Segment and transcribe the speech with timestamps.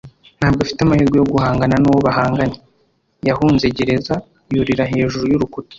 [0.39, 2.57] Ntabwo afite amahirwe yo guhangana nuwo bahanganye.
[3.27, 4.13] Yahunze gereza
[4.53, 5.69] yurira hejuru y'urukuta.